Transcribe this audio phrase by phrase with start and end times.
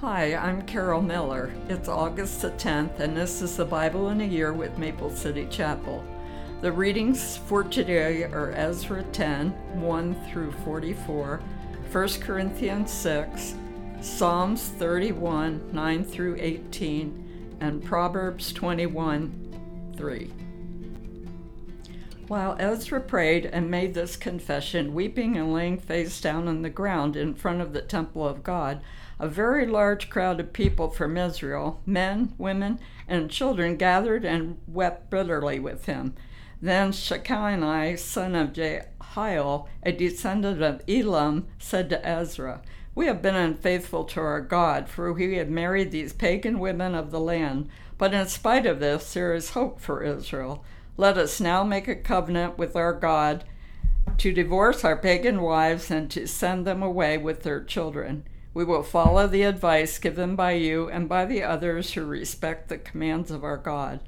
[0.00, 1.52] Hi, I'm Carol Miller.
[1.68, 5.46] It's August the 10th, and this is the Bible in a Year with Maple City
[5.50, 6.02] Chapel.
[6.62, 11.42] The readings for today are Ezra 10 1 through 44,
[11.92, 13.54] 1 Corinthians 6,
[14.00, 20.32] Psalms 31 9 through 18, and Proverbs 21 3.
[22.30, 27.16] While Ezra prayed and made this confession, weeping and laying face down on the ground
[27.16, 28.82] in front of the temple of God,
[29.18, 35.10] a very large crowd of people from Israel, men, women, and children, gathered and wept
[35.10, 36.14] bitterly with him.
[36.62, 42.62] Then Shechaniah, son of Jehiel, a descendant of Elam, said to Ezra,
[42.94, 47.10] We have been unfaithful to our God, for we have married these pagan women of
[47.10, 47.68] the land.
[47.98, 50.64] But in spite of this, there is hope for Israel.
[51.00, 53.44] Let us now make a covenant with our God
[54.18, 58.24] to divorce our pagan wives and to send them away with their children.
[58.52, 62.76] We will follow the advice given by you and by the others who respect the
[62.76, 64.00] commands of our God.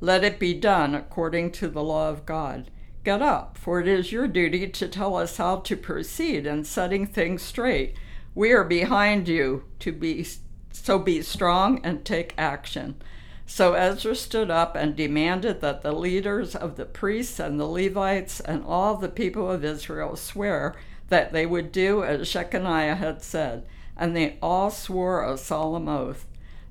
[0.00, 2.70] Let it be done according to the law of God.
[3.02, 7.08] Get up, for it is your duty to tell us how to proceed in setting
[7.08, 7.96] things straight.
[8.36, 10.24] We are behind you to be
[10.70, 13.02] so be strong and take action.
[13.46, 18.40] So Ezra stood up and demanded that the leaders of the priests and the Levites
[18.40, 20.74] and all the people of Israel swear
[21.08, 23.64] that they would do as Shechaniah had said
[23.96, 26.26] and they all swore a solemn oath.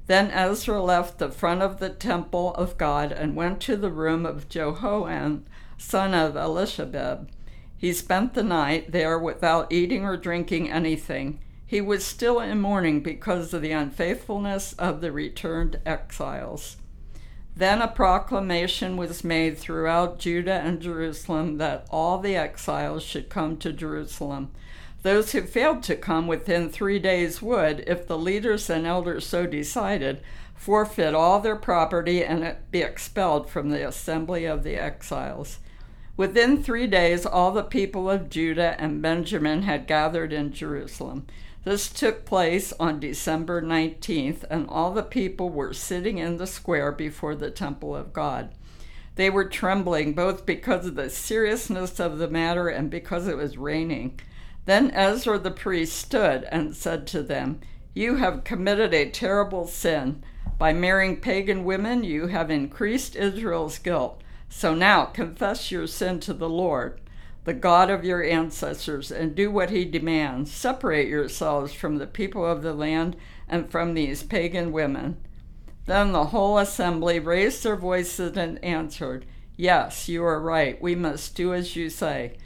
[0.08, 4.26] Then Ezra left the front of the temple of God and went to the room
[4.26, 5.46] of Jehohanan,
[5.78, 7.28] son of Elishabeb.
[7.76, 11.40] He spent the night there without eating or drinking anything.
[11.68, 16.78] He was still in mourning because of the unfaithfulness of the returned exiles.
[17.56, 23.58] Then a proclamation was made throughout Judah and Jerusalem that all the exiles should come
[23.58, 24.52] to Jerusalem.
[25.04, 29.46] Those who failed to come within three days would, if the leaders and elders so
[29.46, 30.22] decided,
[30.56, 35.60] forfeit all their property and be expelled from the assembly of the exiles.
[36.18, 41.28] Within three days, all the people of Judah and Benjamin had gathered in Jerusalem.
[41.66, 46.92] This took place on December 19th, and all the people were sitting in the square
[46.92, 48.52] before the temple of God.
[49.16, 53.58] They were trembling both because of the seriousness of the matter and because it was
[53.58, 54.20] raining.
[54.66, 57.62] Then Ezra the priest stood and said to them,
[57.96, 60.24] You have committed a terrible sin.
[60.60, 64.22] By marrying pagan women, you have increased Israel's guilt.
[64.50, 67.02] So now confess your sin to the Lord,
[67.46, 70.52] the God of your ancestors, and do what he demands.
[70.52, 73.16] Separate yourselves from the people of the land
[73.48, 75.18] and from these pagan women.
[75.86, 79.26] Then the whole assembly raised their voices and answered,
[79.56, 80.82] Yes, you are right.
[80.82, 82.38] We must do as you say.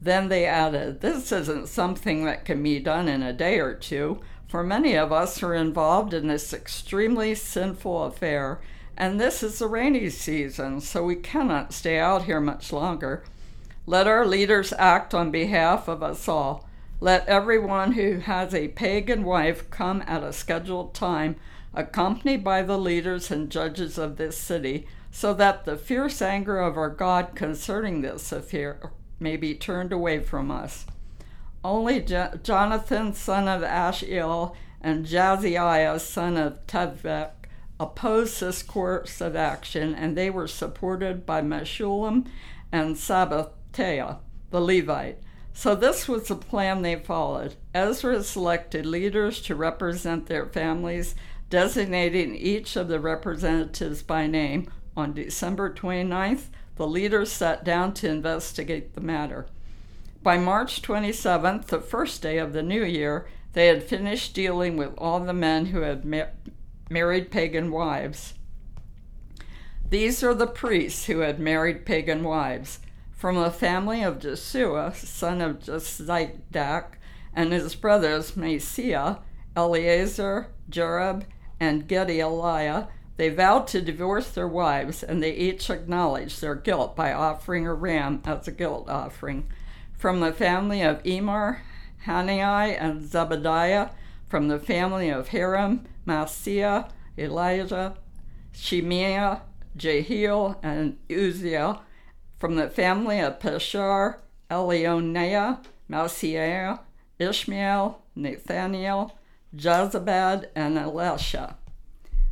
[0.00, 4.20] Then they added, This isn't something that can be done in a day or two,
[4.48, 8.60] for many of us are involved in this extremely sinful affair,
[8.98, 13.24] and this is the rainy season, so we cannot stay out here much longer.
[13.84, 16.68] Let our leaders act on behalf of us all.
[17.00, 21.34] Let everyone who has a pagan wife come at a scheduled time,
[21.74, 26.76] accompanied by the leaders and judges of this city, so that the fierce anger of
[26.76, 30.86] our God concerning this affair may be turned away from us.
[31.64, 37.48] Only Jo- Jonathan, son of Ashiel, and Jahzeiah, son of Tevek,
[37.80, 42.26] opposed this course of action, and they were supported by Meshullam
[42.70, 42.96] and
[43.72, 44.18] Shabbethai,
[44.50, 45.18] the Levite.
[45.54, 47.56] So this was the plan they followed.
[47.74, 51.14] Ezra selected leaders to represent their families,
[51.50, 54.70] designating each of the representatives by name.
[54.96, 56.44] On December 29th,
[56.76, 59.46] the leaders sat down to investigate the matter.
[60.22, 64.94] By March 27th, the first day of the new year, they had finished dealing with
[64.96, 66.26] all the men who had ma-
[66.88, 68.34] married pagan wives.
[69.88, 72.78] These are the priests who had married pagan wives.
[73.22, 76.94] From the family of Jeshua, son of Jozadak,
[77.32, 79.20] and his brothers Maaseiah,
[79.54, 81.22] Eleazar, Jarib,
[81.60, 82.88] and Gedaliah,
[83.18, 87.72] they vowed to divorce their wives, and they each acknowledged their guilt by offering a
[87.72, 89.46] ram as a guilt offering.
[89.96, 91.60] From the family of Emar,
[92.06, 93.92] Hanai, and Zebediah,
[94.28, 97.94] from the family of Harim, Maaseiah, Elijah,
[98.50, 99.42] Shemaiah,
[99.76, 101.82] Jehiel, and Uzziel,
[102.42, 104.16] from the family of Pashur,
[104.50, 106.80] Elioenai, Maaseiah,
[107.16, 109.16] Ishmael, Nathaniel,
[109.54, 111.56] Jozabad, and Elisha.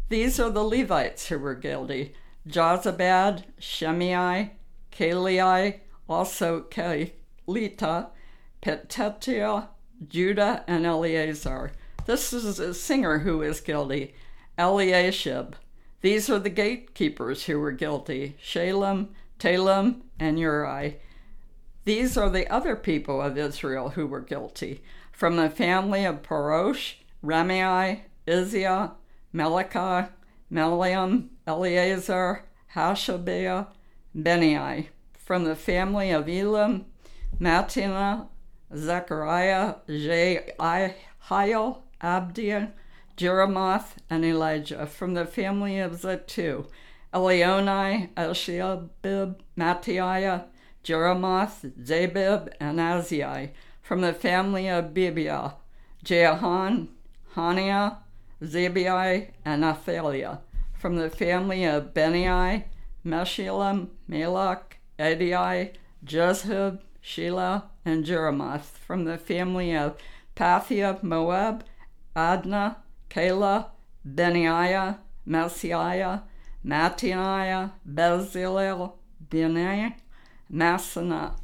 [0.09, 2.13] These are the Levites who were guilty
[2.49, 4.51] Jozabad, Shimei,
[4.91, 5.79] Kalai,
[6.09, 8.09] also Kelita,
[8.61, 9.69] Petetiah,
[10.09, 11.71] Judah, and Eleazar.
[12.07, 14.15] This is a singer who is guilty,
[14.59, 15.55] Eliashib.
[16.01, 19.11] These are the gatekeepers who were guilty, Shalem,
[19.41, 21.01] Telem, and Uri.
[21.85, 24.83] These are the other people of Israel who were guilty.
[25.11, 28.93] From the family of Parosh, Ramai, Izziah,
[29.33, 30.11] Malachi,
[30.53, 32.45] Meliam, Eleazar,
[32.75, 33.67] Hashabiah,
[34.17, 34.89] Benai.
[35.15, 36.85] From the family of Elam,
[37.41, 38.29] Matina,
[38.77, 40.95] Zechariah, Jehiel,
[42.03, 42.73] Abdiah,
[43.17, 44.87] Jeremoth, and Elijah.
[44.87, 46.67] From the family of Zatu,
[47.13, 50.45] Elionai, Eshiabib, Mattiah,
[50.85, 53.51] Jeremoth, Zabib, and Azai.
[53.83, 55.55] From the family of Bibiah,
[56.05, 56.89] Jehan,
[57.35, 57.97] Haniah,
[58.43, 60.41] Zabai, and Athaliah.
[60.79, 62.65] From the family of Benai,
[63.05, 64.63] Meshullam, Malach,
[64.99, 65.73] Edai,
[66.05, 68.79] Jezhub, Shelah, and Jeremoth.
[68.87, 69.97] From the family of
[70.37, 71.65] Pathia, Moab,
[72.15, 72.77] Adnah,
[73.09, 73.73] Kala,
[74.07, 76.21] Beniah, Messiah,
[76.65, 78.93] Mattaniah, Bezalel,
[79.31, 79.95] Benai,
[80.53, 81.35] Massana.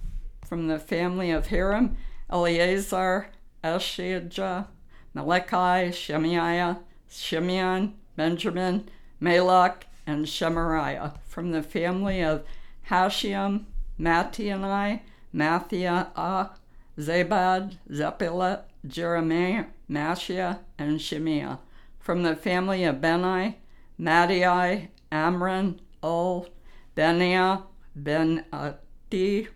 [0.45, 1.97] From the family of Hiram,
[2.31, 3.29] Eleazar,
[3.65, 4.67] Eshijah,
[5.15, 6.79] Malachi, Shemaiah,
[7.11, 8.89] Shimeon, Benjamin,
[9.21, 11.15] Malach, and Shemariah.
[11.27, 12.45] From the family of
[12.83, 13.67] Hashem,
[13.99, 15.01] Mattiani,
[15.35, 16.55] Mathiah, ah,
[16.99, 21.59] Zabad, Zephilah, Jeremiah, Mashia, and Shemiah.
[21.99, 23.59] From the family of Beni,
[23.99, 26.49] Madai, Amram, Ul,
[26.97, 27.65] Benia,
[27.95, 29.49] Ben Adi,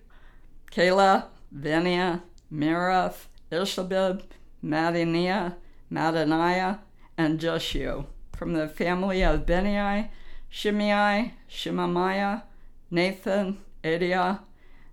[0.71, 4.23] Kala, Benia, Mirath, Ishabib,
[4.65, 5.55] Madaniah,
[5.91, 6.79] Madaniah,
[7.17, 8.07] and Jeshua.
[8.37, 10.09] From the family of Benai,
[10.49, 12.45] Shimei, Shemaiah,
[12.91, 14.41] Nathan, Adiah,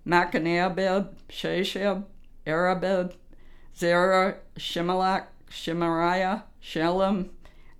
[0.06, 2.04] Machaniabib, Shashib,
[2.45, 3.13] Arabib,
[3.77, 7.30] Zerah, Shemalach, Shemariah, Shalem,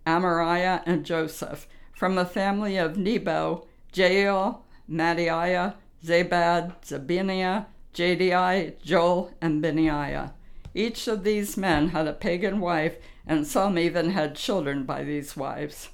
[0.06, 1.68] Amariah, and Joseph.
[1.98, 5.74] From the family of Nebo, Jael, Madiah,
[6.06, 10.34] Zabad, Zabiniah, Jadai, Joel, and Beniah.
[10.76, 15.36] Each of these men had a pagan wife, and some even had children by these
[15.36, 15.90] wives.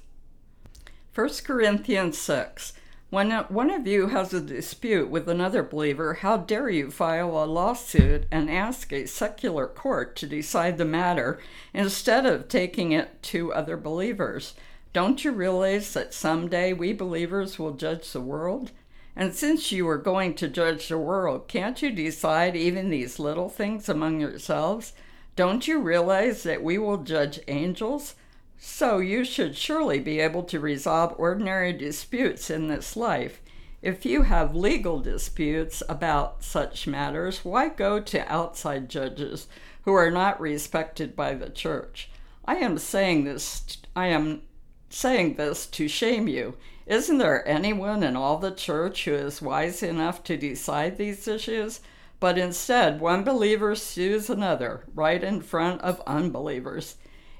[1.14, 2.74] 1 Corinthians 6
[3.08, 7.46] when one of you has a dispute with another believer, how dare you file a
[7.46, 11.38] lawsuit and ask a secular court to decide the matter
[11.72, 14.54] instead of taking it to other believers?
[14.94, 18.70] Don't you realize that someday we believers will judge the world?
[19.16, 23.48] And since you are going to judge the world, can't you decide even these little
[23.48, 24.92] things among yourselves?
[25.34, 28.14] Don't you realize that we will judge angels?
[28.56, 33.40] So you should surely be able to resolve ordinary disputes in this life.
[33.82, 39.48] If you have legal disputes about such matters, why go to outside judges
[39.82, 42.10] who are not respected by the church?
[42.44, 44.42] I am saying this I am
[44.90, 46.56] saying this to shame you.
[46.86, 51.80] Isn't there anyone in all the church who is wise enough to decide these issues?
[52.20, 56.96] But instead, one believer sues another right in front of unbelievers.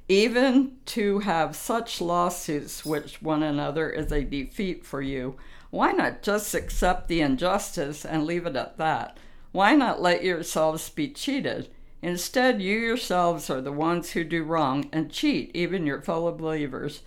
[0.09, 5.37] Even to have such lawsuits with one another is a defeat for you.
[5.71, 9.19] Why not just accept the injustice and leave it at that?
[9.53, 11.69] Why not let yourselves be cheated?
[12.03, 17.01] Instead, you yourselves are the ones who do wrong and cheat even your fellow believers.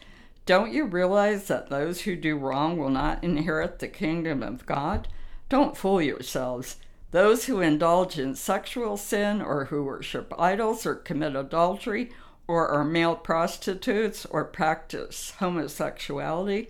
[0.47, 5.09] Don't you realize that those who do wrong will not inherit the kingdom of God?
[5.49, 6.77] Don't fool yourselves.
[7.11, 12.11] Those who indulge in sexual sin or who worship idols or commit adultery
[12.47, 16.69] or are male prostitutes or practice homosexuality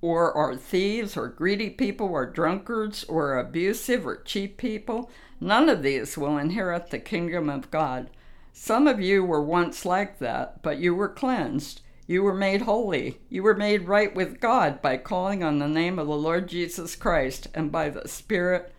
[0.00, 5.08] or are thieves or greedy people or drunkards or abusive or cheap people,
[5.40, 8.10] none of these will inherit the kingdom of God.
[8.52, 11.80] Some of you were once like that, but you were cleansed.
[12.06, 13.20] You were made holy.
[13.28, 16.96] You were made right with God by calling on the name of the Lord Jesus
[16.96, 18.72] Christ and by the Spirit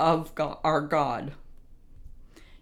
[0.00, 1.32] of God, our God.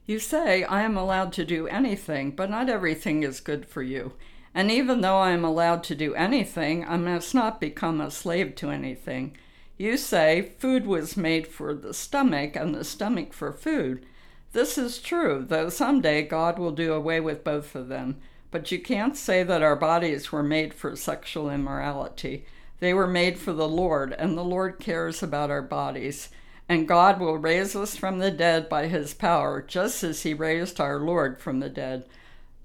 [0.05, 4.13] You say, I am allowed to do anything, but not everything is good for you.
[4.55, 8.57] And even though I am allowed to do anything, I must not become a slave
[8.57, 9.37] to anything.
[9.79, 14.05] You say, food was made for the stomach and the stomach for food.
[14.53, 18.21] This is true, though someday God will do away with both of them.
[18.51, 22.47] But you can't say that our bodies were made for sexual immorality.
[22.81, 26.31] They were made for the Lord, and the Lord cares about our bodies
[26.71, 30.81] and God will raise us from the dead by his power, just as he raised
[30.81, 32.05] our Lord from the dead.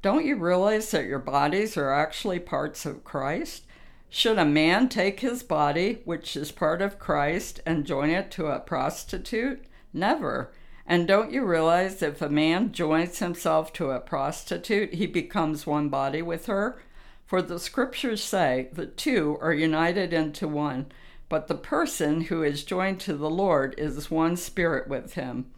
[0.03, 3.63] Don't you realize that your bodies are actually parts of Christ?
[4.07, 8.45] Should a man take his body, which is part of Christ, and join it to
[8.45, 9.65] a prostitute?
[9.91, 10.51] Never.
[10.87, 15.89] And don't you realize if a man joins himself to a prostitute, he becomes one
[15.89, 16.79] body with her?
[17.25, 20.85] For the scriptures say the two are united into one,
[21.27, 25.51] but the person who is joined to the Lord is one spirit with him.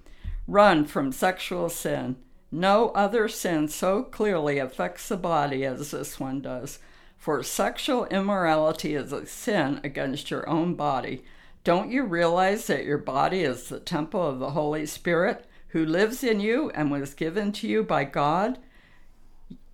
[0.47, 2.15] Run from sexual sin.
[2.49, 6.79] No other sin so clearly affects the body as this one does.
[7.17, 11.25] For sexual immorality is a sin against your own body.
[11.67, 16.23] Don't you realize that your body is the temple of the Holy Spirit who lives
[16.23, 18.57] in you and was given to you by God?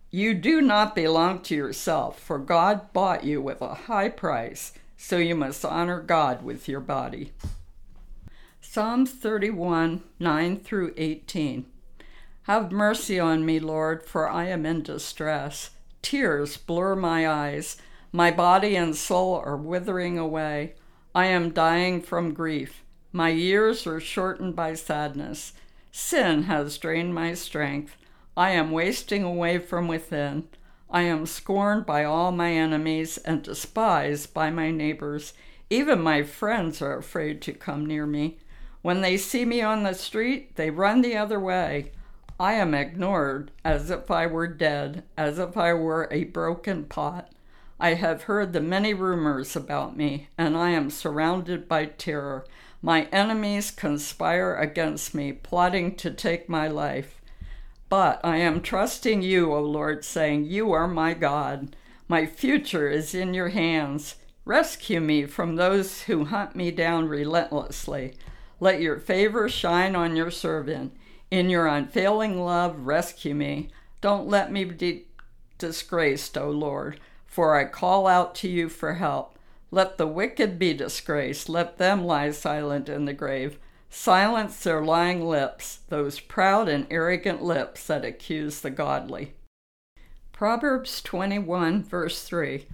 [0.09, 5.19] You do not belong to yourself, for God bought you with a high price, so
[5.19, 7.31] you must honor God with your body.
[8.59, 11.67] Psalms 31 9 through 18.
[12.47, 15.69] Have mercy on me, Lord, for I am in distress.
[16.01, 17.77] Tears blur my eyes.
[18.11, 20.73] My body and soul are withering away.
[21.15, 22.83] I am dying from grief.
[23.11, 25.53] My years are shortened by sadness.
[25.91, 27.95] Sin has drained my strength.
[28.35, 30.47] I am wasting away from within.
[30.89, 35.33] I am scorned by all my enemies and despised by my neighbors.
[35.69, 38.39] Even my friends are afraid to come near me.
[38.81, 41.91] When they see me on the street, they run the other way.
[42.39, 47.31] I am ignored as if I were dead, as if I were a broken pot.
[47.79, 52.45] I have heard the many rumors about me, and I am surrounded by terror.
[52.81, 57.19] My enemies conspire against me, plotting to take my life.
[57.89, 61.75] But I am trusting you, O Lord, saying, You are my God.
[62.07, 64.15] My future is in your hands.
[64.45, 68.15] Rescue me from those who hunt me down relentlessly.
[68.59, 70.93] Let your favor shine on your servant.
[71.31, 73.69] In your unfailing love, rescue me.
[73.99, 75.07] Don't let me be
[75.57, 76.99] disgraced, O Lord
[77.33, 79.39] for I call out to you for help.
[79.71, 83.57] Let the wicked be disgraced, let them lie silent in the grave.
[83.89, 89.33] Silence their lying lips, those proud and arrogant lips that accuse the godly.
[90.31, 92.67] Proverbs 21, verse 3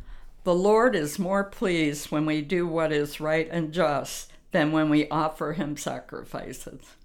[0.44, 4.90] The Lord is more pleased when we do what is right and just than when
[4.90, 6.98] we offer him sacrifices.